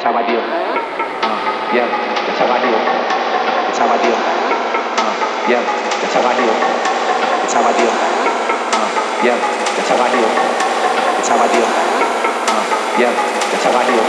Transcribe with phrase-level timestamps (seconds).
[0.00, 0.40] That's how I deal.
[0.40, 1.84] Uh, yeah,
[2.24, 2.72] that's how I deal.
[2.72, 4.16] That's how I deal.
[4.16, 5.12] Uh,
[5.44, 5.60] yeah,
[6.00, 6.56] that's how I deal.
[6.56, 7.92] That's how I deal.
[7.92, 8.88] Uh,
[9.20, 9.36] yeah,
[9.76, 10.24] that's how I deal.
[10.24, 11.68] That's how I deal.
[11.68, 12.64] Uh,
[12.96, 13.12] yeah,
[13.52, 14.00] that's how I deal.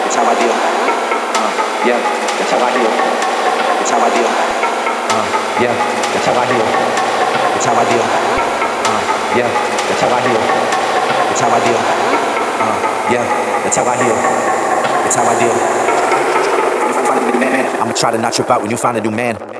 [0.00, 0.56] That's how I deal.
[0.56, 1.52] Uh,
[1.84, 2.00] yeah,
[2.40, 2.88] that's how I deal.
[2.88, 4.32] That's how I deal.
[5.12, 5.28] Uh,
[5.60, 5.76] yeah,
[6.08, 6.64] that's how I deal.
[7.52, 8.00] That's how I deal.
[8.00, 9.02] Uh,
[9.36, 9.50] yeah,
[9.92, 10.40] that's how I deal.
[10.40, 11.80] That's how I deal.
[12.64, 12.80] Uh,
[13.12, 13.24] yeah,
[13.60, 14.71] that's how I deal.
[15.14, 15.52] That's how I deal.
[17.82, 19.51] I'ma try to not trip out when you find a new man.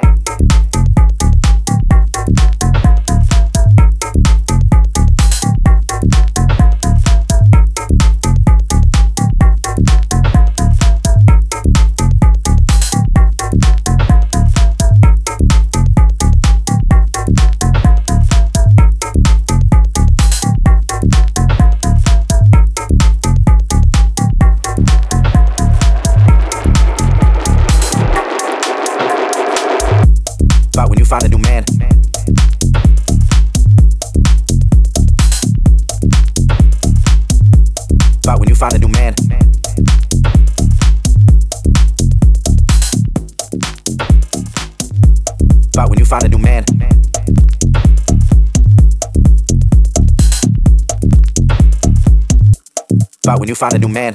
[53.52, 54.14] You find a new man.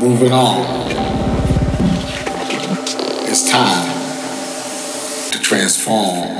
[0.00, 0.64] moving on.
[3.28, 6.39] It's time to transform.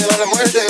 [0.00, 0.69] miedo a la muerte.